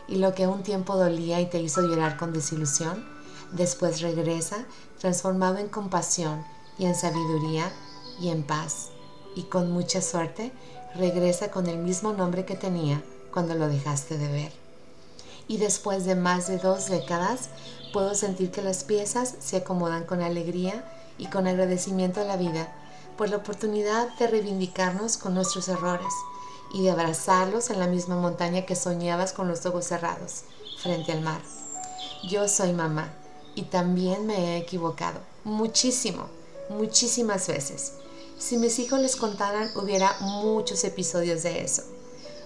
y 0.08 0.16
lo 0.16 0.34
que 0.34 0.48
un 0.48 0.64
tiempo 0.64 0.96
dolía 0.96 1.40
y 1.40 1.46
te 1.46 1.62
hizo 1.62 1.82
llorar 1.82 2.18
con 2.18 2.34
desilusión, 2.34 3.06
después 3.52 4.02
regresa 4.02 4.66
transformado 5.00 5.58
en 5.58 5.70
compasión 5.70 6.44
y 6.80 6.86
en 6.86 6.96
sabiduría 6.96 7.72
y 8.20 8.30
en 8.30 8.42
paz. 8.42 8.90
Y 9.36 9.44
con 9.44 9.72
mucha 9.72 10.02
suerte 10.02 10.52
regresa 10.96 11.52
con 11.52 11.68
el 11.68 11.78
mismo 11.78 12.14
nombre 12.14 12.46
que 12.46 12.56
tenía 12.56 13.04
cuando 13.32 13.54
lo 13.54 13.68
dejaste 13.68 14.18
de 14.18 14.28
ver. 14.28 14.52
Y 15.48 15.58
después 15.58 16.06
de 16.06 16.16
más 16.16 16.48
de 16.48 16.58
dos 16.58 16.90
décadas, 16.90 17.50
puedo 17.94 18.16
sentir 18.16 18.50
que 18.50 18.64
las 18.64 18.84
piezas 18.84 19.36
se 19.40 19.58
acomodan 19.58 20.06
con 20.06 20.22
alegría 20.22 20.84
y 21.20 21.28
con 21.28 21.46
agradecimiento 21.46 22.22
a 22.22 22.26
la 22.26 22.38
vida 22.38 22.74
por 23.22 23.30
la 23.30 23.38
oportunidad 23.38 24.10
de 24.18 24.26
reivindicarnos 24.26 25.18
con 25.18 25.36
nuestros 25.36 25.68
errores 25.68 26.12
y 26.74 26.82
de 26.82 26.90
abrazarlos 26.90 27.70
en 27.70 27.78
la 27.78 27.86
misma 27.86 28.16
montaña 28.16 28.66
que 28.66 28.76
soñabas 28.76 29.32
con 29.32 29.48
los 29.48 29.64
ojos 29.68 29.86
cerrados, 29.86 30.42
frente 30.82 31.12
al 31.12 31.22
mar. 31.22 31.40
Yo 32.28 32.48
soy 32.48 32.74
mamá 32.74 33.14
y 33.54 33.66
también 33.66 34.26
me 34.26 34.38
he 34.38 34.58
equivocado, 34.58 35.20
muchísimo, 35.44 36.30
muchísimas 36.70 37.48
veces. 37.48 37.94
Si 38.40 38.58
mis 38.58 38.80
hijos 38.80 39.00
les 39.00 39.16
contaran, 39.16 39.70
hubiera 39.76 40.18
muchos 40.22 40.84
episodios 40.84 41.44
de 41.44 41.62
eso. 41.62 41.84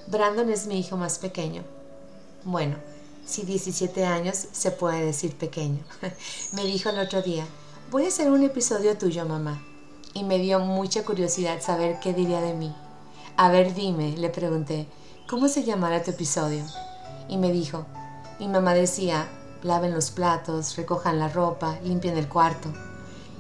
Brandon 0.07 0.49
es 0.49 0.67
mi 0.67 0.77
hijo 0.77 0.97
más 0.97 1.19
pequeño. 1.19 1.63
Bueno, 2.43 2.75
si 3.25 3.43
17 3.43 4.03
años 4.03 4.47
se 4.51 4.71
puede 4.71 5.05
decir 5.05 5.37
pequeño. 5.37 5.85
me 6.51 6.65
dijo 6.65 6.89
el 6.89 6.99
otro 6.99 7.21
día, 7.21 7.47
voy 7.91 8.03
a 8.03 8.09
hacer 8.09 8.29
un 8.29 8.43
episodio 8.43 8.97
tuyo, 8.97 9.23
mamá. 9.23 9.63
Y 10.15 10.23
me 10.23 10.39
dio 10.39 10.59
mucha 10.59 11.03
curiosidad 11.03 11.61
saber 11.61 11.99
qué 11.99 12.13
diría 12.13 12.41
de 12.41 12.53
mí. 12.53 12.73
A 13.37 13.49
ver, 13.49 13.73
dime, 13.73 14.15
le 14.17 14.29
pregunté, 14.29 14.87
¿cómo 15.27 15.49
se 15.49 15.65
llamará 15.65 16.01
tu 16.01 16.11
episodio? 16.11 16.63
Y 17.27 17.37
me 17.37 17.51
dijo, 17.51 17.85
mi 18.39 18.47
mamá 18.47 18.73
decía, 18.73 19.27
laven 19.61 19.93
los 19.93 20.11
platos, 20.11 20.77
recojan 20.77 21.19
la 21.19 21.27
ropa, 21.27 21.77
limpien 21.83 22.17
el 22.17 22.29
cuarto. 22.29 22.69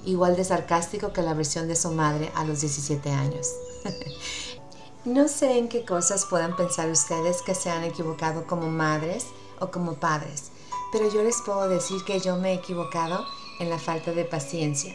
Igual 0.05 0.35
de 0.35 0.43
sarcástico 0.43 1.13
que 1.13 1.21
la 1.21 1.33
versión 1.33 1.69
de 1.69 1.77
su 1.77 1.91
madre 1.91 2.29
a 2.35 2.43
los 2.43 2.59
17 2.59 3.09
años. 3.09 3.47
no 5.05 5.29
sé 5.29 5.57
en 5.57 5.69
qué 5.69 5.85
cosas 5.85 6.25
puedan 6.25 6.57
pensar 6.57 6.89
ustedes 6.89 7.41
que 7.41 7.55
se 7.55 7.69
han 7.69 7.85
equivocado 7.85 8.45
como 8.47 8.69
madres 8.69 9.27
o 9.61 9.71
como 9.71 9.93
padres, 9.93 10.51
pero 10.91 11.09
yo 11.09 11.23
les 11.23 11.41
puedo 11.41 11.69
decir 11.69 12.03
que 12.03 12.19
yo 12.19 12.35
me 12.35 12.51
he 12.51 12.55
equivocado 12.55 13.25
en 13.61 13.69
la 13.69 13.79
falta 13.79 14.11
de 14.11 14.25
paciencia, 14.25 14.93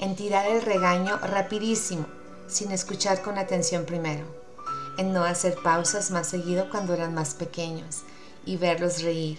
en 0.00 0.16
tirar 0.16 0.46
el 0.46 0.62
regaño 0.62 1.18
rapidísimo 1.18 2.06
sin 2.48 2.72
escuchar 2.72 3.20
con 3.20 3.36
atención 3.36 3.84
primero, 3.84 4.24
en 4.96 5.12
no 5.12 5.24
hacer 5.24 5.56
pausas 5.62 6.10
más 6.10 6.26
seguido 6.26 6.70
cuando 6.70 6.94
eran 6.94 7.14
más 7.14 7.34
pequeños 7.34 7.98
y 8.46 8.56
verlos 8.56 9.02
reír, 9.02 9.38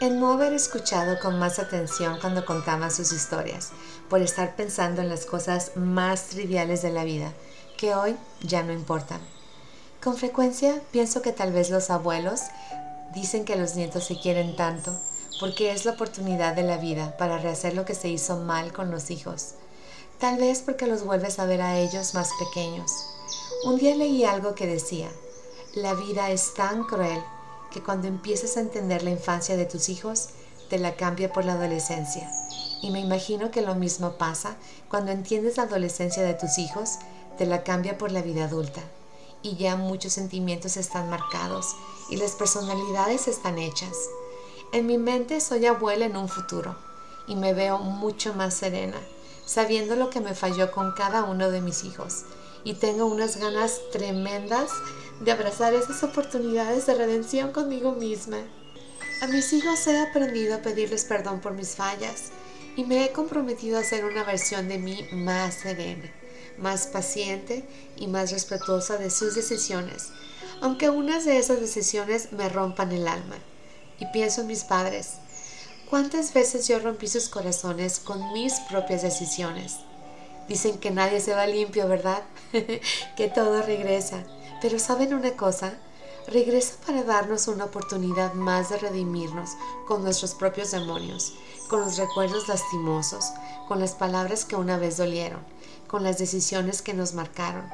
en 0.00 0.18
no 0.18 0.32
haber 0.32 0.52
escuchado 0.52 1.20
con 1.20 1.38
más 1.38 1.60
atención 1.60 2.18
cuando 2.20 2.44
contaban 2.44 2.90
sus 2.90 3.12
historias, 3.12 3.70
por 4.10 4.20
estar 4.20 4.56
pensando 4.56 5.00
en 5.00 5.08
las 5.08 5.26
cosas 5.26 5.76
más 5.76 6.24
triviales 6.24 6.82
de 6.82 6.90
la 6.90 7.04
vida, 7.04 7.32
que 7.78 7.94
hoy 7.94 8.16
ya 8.42 8.64
no 8.64 8.72
importan. 8.72 9.20
Con 10.02 10.16
frecuencia 10.16 10.82
pienso 10.90 11.22
que 11.22 11.32
tal 11.32 11.52
vez 11.52 11.70
los 11.70 11.88
abuelos 11.90 12.40
dicen 13.14 13.44
que 13.44 13.54
los 13.54 13.76
nietos 13.76 14.04
se 14.04 14.20
quieren 14.20 14.56
tanto 14.56 14.92
porque 15.38 15.70
es 15.70 15.84
la 15.84 15.92
oportunidad 15.92 16.54
de 16.54 16.62
la 16.64 16.78
vida 16.78 17.16
para 17.16 17.38
rehacer 17.38 17.74
lo 17.74 17.84
que 17.84 17.94
se 17.94 18.08
hizo 18.08 18.36
mal 18.36 18.72
con 18.72 18.90
los 18.90 19.10
hijos 19.10 19.54
tal 20.18 20.38
vez 20.38 20.62
porque 20.62 20.86
los 20.86 21.04
vuelves 21.04 21.38
a 21.38 21.46
ver 21.46 21.60
a 21.62 21.78
ellos 21.78 22.14
más 22.14 22.30
pequeños. 22.38 22.92
Un 23.64 23.78
día 23.78 23.94
leí 23.94 24.24
algo 24.24 24.54
que 24.54 24.66
decía, 24.66 25.10
la 25.74 25.94
vida 25.94 26.30
es 26.30 26.54
tan 26.54 26.84
cruel 26.84 27.22
que 27.70 27.82
cuando 27.82 28.06
empieces 28.06 28.56
a 28.56 28.60
entender 28.60 29.02
la 29.02 29.10
infancia 29.10 29.56
de 29.56 29.64
tus 29.64 29.88
hijos, 29.88 30.28
te 30.70 30.78
la 30.78 30.96
cambia 30.96 31.32
por 31.32 31.44
la 31.44 31.54
adolescencia. 31.54 32.30
Y 32.82 32.90
me 32.90 33.00
imagino 33.00 33.50
que 33.50 33.62
lo 33.62 33.74
mismo 33.74 34.18
pasa 34.18 34.56
cuando 34.88 35.10
entiendes 35.10 35.56
la 35.56 35.64
adolescencia 35.64 36.22
de 36.22 36.34
tus 36.34 36.58
hijos, 36.58 36.98
te 37.38 37.46
la 37.46 37.64
cambia 37.64 37.98
por 37.98 38.12
la 38.12 38.22
vida 38.22 38.44
adulta. 38.44 38.82
Y 39.42 39.56
ya 39.56 39.76
muchos 39.76 40.12
sentimientos 40.12 40.76
están 40.76 41.10
marcados 41.10 41.74
y 42.10 42.16
las 42.16 42.32
personalidades 42.32 43.26
están 43.28 43.58
hechas. 43.58 43.96
En 44.72 44.86
mi 44.86 44.98
mente 44.98 45.40
soy 45.40 45.66
abuela 45.66 46.04
en 46.04 46.16
un 46.16 46.28
futuro 46.28 46.76
y 47.26 47.36
me 47.36 47.54
veo 47.54 47.78
mucho 47.78 48.34
más 48.34 48.54
serena 48.54 49.00
sabiendo 49.46 49.96
lo 49.96 50.10
que 50.10 50.20
me 50.20 50.34
falló 50.34 50.72
con 50.72 50.92
cada 50.92 51.24
uno 51.24 51.50
de 51.50 51.60
mis 51.60 51.84
hijos. 51.84 52.24
Y 52.64 52.74
tengo 52.74 53.06
unas 53.06 53.36
ganas 53.36 53.80
tremendas 53.92 54.70
de 55.20 55.32
abrazar 55.32 55.74
esas 55.74 56.02
oportunidades 56.02 56.86
de 56.86 56.94
redención 56.94 57.52
conmigo 57.52 57.92
misma. 57.92 58.38
A 59.20 59.26
mis 59.26 59.52
hijos 59.52 59.86
he 59.86 60.00
aprendido 60.00 60.54
a 60.54 60.62
pedirles 60.62 61.04
perdón 61.04 61.40
por 61.40 61.52
mis 61.52 61.76
fallas 61.76 62.30
y 62.76 62.84
me 62.84 63.04
he 63.04 63.12
comprometido 63.12 63.78
a 63.78 63.84
ser 63.84 64.04
una 64.04 64.24
versión 64.24 64.68
de 64.68 64.78
mí 64.78 65.06
más 65.12 65.54
serena, 65.54 66.10
más 66.58 66.86
paciente 66.86 67.64
y 67.96 68.08
más 68.08 68.32
respetuosa 68.32 68.96
de 68.96 69.10
sus 69.10 69.34
decisiones, 69.34 70.10
aunque 70.60 70.90
unas 70.90 71.24
de 71.24 71.38
esas 71.38 71.60
decisiones 71.60 72.32
me 72.32 72.48
rompan 72.48 72.92
el 72.92 73.06
alma. 73.06 73.36
Y 74.00 74.06
pienso 74.06 74.40
en 74.40 74.48
mis 74.48 74.64
padres, 74.64 75.18
¿Cuántas 75.90 76.32
veces 76.32 76.66
yo 76.66 76.78
rompí 76.78 77.06
sus 77.08 77.28
corazones 77.28 78.00
con 78.00 78.32
mis 78.32 78.54
propias 78.70 79.02
decisiones? 79.02 79.76
Dicen 80.48 80.78
que 80.78 80.90
nadie 80.90 81.20
se 81.20 81.34
va 81.34 81.46
limpio, 81.46 81.86
¿verdad? 81.86 82.22
que 83.16 83.28
todo 83.28 83.60
regresa. 83.62 84.24
Pero 84.62 84.78
¿saben 84.78 85.12
una 85.12 85.32
cosa? 85.32 85.74
Regresa 86.26 86.74
para 86.86 87.04
darnos 87.04 87.48
una 87.48 87.66
oportunidad 87.66 88.32
más 88.32 88.70
de 88.70 88.78
redimirnos 88.78 89.50
con 89.86 90.02
nuestros 90.02 90.34
propios 90.34 90.70
demonios, 90.70 91.34
con 91.68 91.80
los 91.80 91.98
recuerdos 91.98 92.48
lastimosos, 92.48 93.26
con 93.68 93.78
las 93.78 93.92
palabras 93.92 94.46
que 94.46 94.56
una 94.56 94.78
vez 94.78 94.96
dolieron, 94.96 95.40
con 95.86 96.02
las 96.02 96.16
decisiones 96.16 96.80
que 96.80 96.94
nos 96.94 97.12
marcaron. 97.12 97.68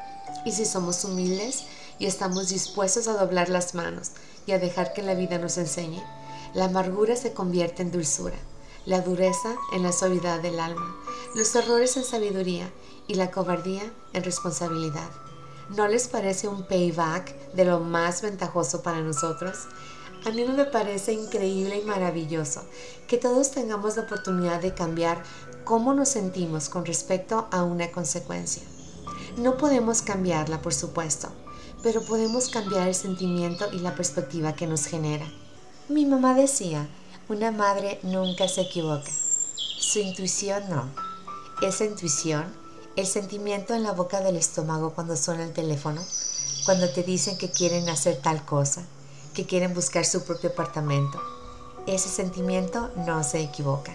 Y 0.44 0.50
si 0.52 0.64
somos 0.64 1.04
humildes 1.04 1.64
y 2.00 2.06
estamos 2.06 2.48
dispuestos 2.48 3.06
a 3.06 3.12
doblar 3.12 3.48
las 3.48 3.74
manos 3.74 4.10
y 4.46 4.52
a 4.52 4.58
dejar 4.58 4.92
que 4.94 5.02
la 5.02 5.14
vida 5.14 5.38
nos 5.38 5.58
enseñe, 5.58 6.02
la 6.54 6.66
amargura 6.66 7.16
se 7.16 7.32
convierte 7.32 7.82
en 7.82 7.92
dulzura, 7.92 8.36
la 8.86 9.00
dureza 9.00 9.54
en 9.72 9.82
la 9.82 9.92
suavidad 9.92 10.40
del 10.40 10.58
alma, 10.58 10.96
los 11.34 11.54
errores 11.54 11.96
en 11.96 12.04
sabiduría 12.04 12.70
y 13.06 13.14
la 13.14 13.30
cobardía 13.30 13.82
en 14.12 14.24
responsabilidad. 14.24 15.08
¿No 15.76 15.86
les 15.86 16.08
parece 16.08 16.48
un 16.48 16.64
payback 16.64 17.52
de 17.52 17.64
lo 17.64 17.80
más 17.80 18.22
ventajoso 18.22 18.82
para 18.82 19.00
nosotros? 19.00 19.68
A 20.26 20.30
mí 20.30 20.44
me 20.44 20.64
parece 20.64 21.12
increíble 21.12 21.78
y 21.78 21.86
maravilloso 21.86 22.62
que 23.06 23.16
todos 23.16 23.52
tengamos 23.52 23.96
la 23.96 24.02
oportunidad 24.02 24.60
de 24.60 24.74
cambiar 24.74 25.22
cómo 25.64 25.94
nos 25.94 26.08
sentimos 26.08 26.68
con 26.68 26.84
respecto 26.84 27.48
a 27.52 27.62
una 27.62 27.90
consecuencia. 27.92 28.62
No 29.36 29.56
podemos 29.56 30.02
cambiarla, 30.02 30.60
por 30.60 30.74
supuesto, 30.74 31.28
pero 31.82 32.02
podemos 32.02 32.48
cambiar 32.50 32.88
el 32.88 32.94
sentimiento 32.94 33.66
y 33.72 33.78
la 33.78 33.94
perspectiva 33.94 34.54
que 34.54 34.66
nos 34.66 34.86
genera. 34.86 35.26
Mi 35.90 36.06
mamá 36.06 36.34
decía, 36.34 36.86
una 37.28 37.50
madre 37.50 37.98
nunca 38.04 38.46
se 38.46 38.60
equivoca. 38.60 39.10
Su 39.56 39.98
intuición 39.98 40.62
no. 40.70 40.84
Esa 41.62 41.84
intuición, 41.84 42.44
el 42.94 43.08
sentimiento 43.08 43.74
en 43.74 43.82
la 43.82 43.90
boca 43.90 44.20
del 44.20 44.36
estómago 44.36 44.94
cuando 44.94 45.16
suena 45.16 45.42
el 45.42 45.52
teléfono, 45.52 46.00
cuando 46.64 46.88
te 46.90 47.02
dicen 47.02 47.36
que 47.36 47.50
quieren 47.50 47.88
hacer 47.88 48.22
tal 48.22 48.44
cosa, 48.44 48.84
que 49.34 49.46
quieren 49.46 49.74
buscar 49.74 50.04
su 50.04 50.22
propio 50.22 50.50
apartamento. 50.50 51.20
Ese 51.88 52.08
sentimiento 52.08 52.92
no 53.04 53.24
se 53.24 53.40
equivoca. 53.40 53.92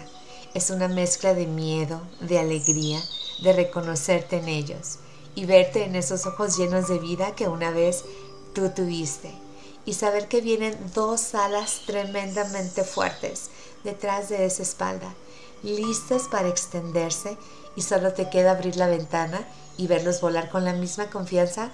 Es 0.52 0.68
una 0.68 0.88
mezcla 0.88 1.32
de 1.32 1.46
miedo, 1.46 2.02
de 2.20 2.38
alegría, 2.38 3.02
de 3.42 3.54
reconocerte 3.54 4.36
en 4.36 4.48
ellos 4.48 4.98
y 5.34 5.46
verte 5.46 5.84
en 5.84 5.96
esos 5.96 6.26
ojos 6.26 6.58
llenos 6.58 6.88
de 6.88 6.98
vida 6.98 7.34
que 7.34 7.48
una 7.48 7.70
vez 7.70 8.04
tú 8.52 8.68
tuviste. 8.68 9.45
Y 9.86 9.94
saber 9.94 10.28
que 10.28 10.42
vienen 10.42 10.76
dos 10.94 11.34
alas 11.34 11.82
tremendamente 11.86 12.84
fuertes 12.84 13.50
detrás 13.84 14.28
de 14.28 14.44
esa 14.44 14.62
espalda, 14.62 15.14
listas 15.62 16.24
para 16.24 16.48
extenderse 16.48 17.38
y 17.76 17.82
solo 17.82 18.12
te 18.12 18.28
queda 18.28 18.50
abrir 18.50 18.76
la 18.76 18.88
ventana 18.88 19.46
y 19.78 19.86
verlos 19.86 20.20
volar 20.20 20.50
con 20.50 20.64
la 20.64 20.72
misma 20.72 21.08
confianza 21.08 21.70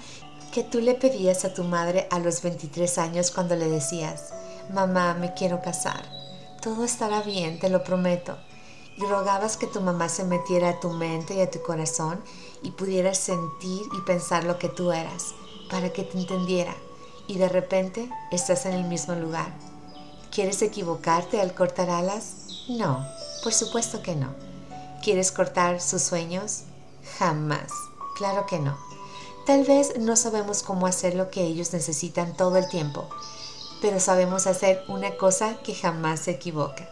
que 0.53 0.63
tú 0.63 0.81
le 0.81 0.95
pedías 0.95 1.45
a 1.45 1.55
tu 1.55 1.65
madre 1.65 2.07
a 2.11 2.19
los 2.19 2.43
23 2.43 2.99
años 2.99 3.31
cuando 3.31 3.57
le 3.57 3.69
decías, 3.69 4.33
mamá, 4.71 5.15
me 5.15 5.33
quiero 5.33 5.63
casar. 5.63 6.05
Todo 6.61 6.85
estará 6.85 7.23
bien, 7.23 7.59
te 7.59 7.71
lo 7.71 7.83
prometo. 7.83 8.37
Y 8.99 9.05
rogabas 9.07 9.57
que 9.57 9.67
tu 9.67 9.81
mamá 9.81 10.11
se 10.11 10.25
metiera 10.25 10.69
a 10.69 10.81
tu 10.81 10.91
mente 10.91 11.35
y 11.35 11.41
a 11.41 11.51
tu 11.51 11.63
corazón 11.63 12.23
y 12.63 12.73
pudieras 12.73 13.17
sentir 13.17 13.83
y 13.97 14.01
pensar 14.03 14.45
lo 14.45 14.59
que 14.59 14.69
tú 14.69 14.93
eras, 14.93 15.35
para 15.71 15.91
que 15.91 16.03
te 16.03 16.19
entendiera. 16.19 16.75
Y 17.33 17.39
de 17.39 17.49
repente 17.49 18.11
estás 18.31 18.67
en 18.67 18.75
el 18.75 18.85
mismo 18.85 19.15
lugar. 19.15 19.51
¿Quieres 20.31 20.61
equivocarte 20.61 21.41
al 21.41 21.55
cortar 21.55 21.89
alas? 21.89 22.67
No, 22.69 23.09
por 23.43 23.55
supuesto 23.55 24.03
que 24.03 24.15
no. 24.15 24.35
¿Quieres 25.03 25.33
cortar 25.33 25.81
sus 25.81 26.03
sueños? 26.03 26.65
Jamás. 27.19 27.73
Claro 28.19 28.45
que 28.45 28.59
no. 28.59 28.77
Tal 29.47 29.65
vez 29.65 29.99
no 29.99 30.15
sabemos 30.15 30.63
cómo 30.63 30.87
hacer 30.87 31.15
lo 31.15 31.31
que 31.31 31.43
ellos 31.43 31.73
necesitan 31.73 32.37
todo 32.37 32.59
el 32.59 32.69
tiempo, 32.69 33.09
pero 33.81 33.99
sabemos 33.99 34.47
hacer 34.47 34.85
una 34.89 35.17
cosa 35.17 35.57
que 35.63 35.75
jamás 35.75 36.21
se 36.21 36.33
equivoca, 36.33 36.87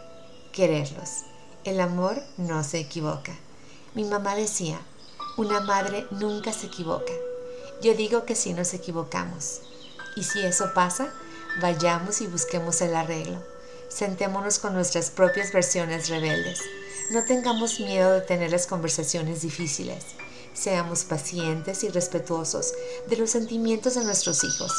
quererlos. 0.53 1.19
El 1.65 1.79
amor 1.79 2.19
no 2.37 2.63
se 2.63 2.79
equivoca. 2.79 3.37
Mi 3.93 4.05
mamá 4.05 4.33
decía, 4.33 4.81
una 5.37 5.59
madre 5.59 6.07
nunca 6.09 6.51
se 6.51 6.65
equivoca. 6.65 7.13
Yo 7.83 7.93
digo 7.93 8.25
que 8.25 8.33
sí 8.33 8.55
nos 8.55 8.73
equivocamos. 8.73 9.61
Y 10.15 10.23
si 10.23 10.41
eso 10.41 10.73
pasa, 10.73 11.13
vayamos 11.61 12.21
y 12.21 12.27
busquemos 12.27 12.81
el 12.81 12.95
arreglo. 12.95 13.41
Sentémonos 13.89 14.59
con 14.59 14.73
nuestras 14.73 15.09
propias 15.09 15.51
versiones 15.51 16.09
rebeldes. 16.09 16.59
No 17.11 17.23
tengamos 17.25 17.79
miedo 17.79 18.11
de 18.11 18.21
tener 18.21 18.51
las 18.51 18.67
conversaciones 18.67 19.41
difíciles. 19.41 20.05
Seamos 20.53 21.03
pacientes 21.03 21.83
y 21.83 21.89
respetuosos 21.89 22.73
de 23.07 23.17
los 23.17 23.31
sentimientos 23.31 23.95
de 23.95 24.03
nuestros 24.03 24.43
hijos 24.43 24.71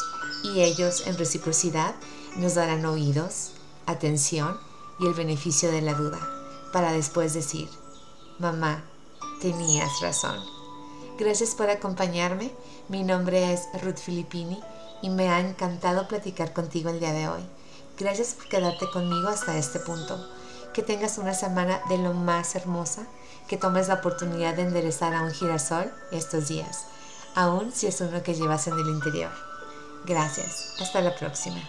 y 0.43 0.61
ellos 0.61 1.03
en 1.07 1.17
reciprocidad 1.17 1.95
nos 2.35 2.55
darán 2.55 2.85
oídos, 2.85 3.51
atención 3.85 4.59
y 4.99 5.07
el 5.07 5.13
beneficio 5.13 5.71
de 5.71 5.81
la 5.81 5.93
duda 5.93 6.19
para 6.71 6.91
después 6.91 7.33
decir, 7.33 7.69
mamá, 8.39 8.83
tenías 9.41 10.01
razón. 10.01 10.39
Gracias 11.19 11.53
por 11.53 11.69
acompañarme. 11.69 12.51
Mi 12.89 13.03
nombre 13.03 13.53
es 13.53 13.61
Ruth 13.83 13.97
Filippini 13.97 14.59
y 15.03 15.09
me 15.09 15.29
ha 15.29 15.41
encantado 15.41 16.07
platicar 16.07 16.53
contigo 16.53 16.89
el 16.89 17.01
día 17.01 17.11
de 17.11 17.27
hoy. 17.27 17.41
Gracias 17.99 18.33
por 18.33 18.47
quedarte 18.47 18.89
conmigo 18.89 19.27
hasta 19.27 19.57
este 19.57 19.79
punto. 19.79 20.17
Que 20.73 20.81
tengas 20.81 21.17
una 21.17 21.33
semana 21.33 21.81
de 21.89 21.97
lo 21.97 22.13
más 22.13 22.55
hermosa 22.55 23.05
que 23.47 23.57
tomes 23.57 23.89
la 23.89 23.95
oportunidad 23.95 24.55
de 24.55 24.63
enderezar 24.63 25.13
a 25.13 25.21
un 25.21 25.31
girasol 25.31 25.91
estos 26.11 26.47
días, 26.47 26.85
aun 27.35 27.73
si 27.73 27.87
es 27.87 27.99
uno 27.99 28.23
que 28.23 28.33
llevas 28.33 28.67
en 28.67 28.79
el 28.79 28.87
interior. 28.87 29.31
Gracias. 30.05 30.73
Hasta 30.79 31.01
la 31.01 31.13
próxima. 31.13 31.61